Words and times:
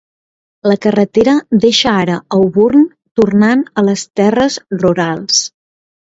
La 0.69 0.77
carretera 0.85 1.35
deixa 1.65 1.93
ara 2.05 2.15
Auburn, 2.39 2.87
tornant 3.21 3.63
a 3.83 3.85
les 3.91 4.07
terres 4.23 4.59
rurals. 4.83 5.45